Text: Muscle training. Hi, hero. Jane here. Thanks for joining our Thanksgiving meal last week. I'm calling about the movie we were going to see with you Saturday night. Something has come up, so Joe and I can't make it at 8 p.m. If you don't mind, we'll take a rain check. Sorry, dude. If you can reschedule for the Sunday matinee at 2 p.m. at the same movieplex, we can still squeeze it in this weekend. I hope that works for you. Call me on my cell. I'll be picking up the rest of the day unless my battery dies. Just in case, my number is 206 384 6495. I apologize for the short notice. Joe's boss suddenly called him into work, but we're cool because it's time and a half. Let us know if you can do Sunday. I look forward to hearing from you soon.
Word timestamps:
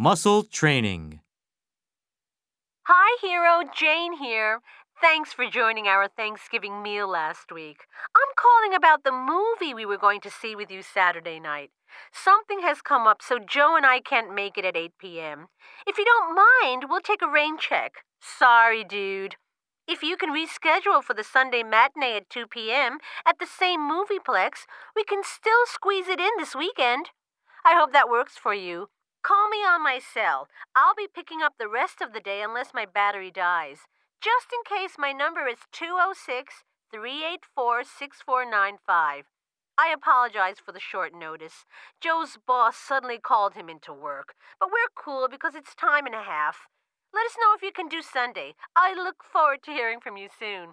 Muscle 0.00 0.44
training. 0.44 1.18
Hi, 2.84 3.18
hero. 3.20 3.68
Jane 3.74 4.12
here. 4.12 4.60
Thanks 5.00 5.32
for 5.32 5.50
joining 5.50 5.88
our 5.88 6.06
Thanksgiving 6.06 6.84
meal 6.84 7.08
last 7.08 7.50
week. 7.50 7.78
I'm 8.14 8.32
calling 8.36 8.76
about 8.76 9.02
the 9.02 9.10
movie 9.10 9.74
we 9.74 9.84
were 9.84 9.98
going 9.98 10.20
to 10.20 10.30
see 10.30 10.54
with 10.54 10.70
you 10.70 10.82
Saturday 10.84 11.40
night. 11.40 11.72
Something 12.12 12.60
has 12.60 12.80
come 12.80 13.08
up, 13.08 13.22
so 13.22 13.40
Joe 13.40 13.74
and 13.74 13.84
I 13.84 13.98
can't 13.98 14.32
make 14.32 14.56
it 14.56 14.64
at 14.64 14.76
8 14.76 14.92
p.m. 15.00 15.48
If 15.84 15.98
you 15.98 16.04
don't 16.04 16.36
mind, 16.62 16.84
we'll 16.88 17.00
take 17.00 17.20
a 17.20 17.28
rain 17.28 17.58
check. 17.58 18.04
Sorry, 18.22 18.84
dude. 18.84 19.34
If 19.88 20.04
you 20.04 20.16
can 20.16 20.30
reschedule 20.30 21.02
for 21.02 21.14
the 21.14 21.24
Sunday 21.24 21.64
matinee 21.64 22.18
at 22.18 22.30
2 22.30 22.46
p.m. 22.46 22.98
at 23.26 23.40
the 23.40 23.48
same 23.48 23.80
movieplex, 23.80 24.62
we 24.94 25.02
can 25.02 25.22
still 25.24 25.66
squeeze 25.66 26.06
it 26.06 26.20
in 26.20 26.30
this 26.38 26.54
weekend. 26.54 27.10
I 27.66 27.74
hope 27.76 27.92
that 27.92 28.08
works 28.08 28.34
for 28.40 28.54
you. 28.54 28.90
Call 29.28 29.50
me 29.50 29.58
on 29.58 29.82
my 29.82 29.98
cell. 30.00 30.48
I'll 30.74 30.94
be 30.94 31.06
picking 31.06 31.42
up 31.42 31.52
the 31.58 31.68
rest 31.68 32.00
of 32.00 32.14
the 32.14 32.20
day 32.20 32.40
unless 32.40 32.72
my 32.72 32.86
battery 32.86 33.30
dies. 33.30 33.80
Just 34.22 34.46
in 34.56 34.64
case, 34.64 34.96
my 34.96 35.12
number 35.12 35.46
is 35.46 35.68
206 35.70 36.64
384 36.90 37.84
6495. 37.84 39.24
I 39.76 39.92
apologize 39.92 40.56
for 40.64 40.72
the 40.72 40.80
short 40.80 41.12
notice. 41.12 41.66
Joe's 42.00 42.38
boss 42.46 42.78
suddenly 42.78 43.18
called 43.18 43.52
him 43.52 43.68
into 43.68 43.92
work, 43.92 44.32
but 44.58 44.70
we're 44.72 44.96
cool 44.96 45.28
because 45.28 45.54
it's 45.54 45.74
time 45.74 46.06
and 46.06 46.14
a 46.14 46.24
half. 46.24 46.64
Let 47.12 47.26
us 47.26 47.36
know 47.36 47.52
if 47.54 47.60
you 47.60 47.70
can 47.70 47.88
do 47.88 48.00
Sunday. 48.00 48.54
I 48.74 48.94
look 48.94 49.20
forward 49.20 49.62
to 49.64 49.76
hearing 49.76 50.00
from 50.00 50.16
you 50.16 50.28
soon. 50.32 50.72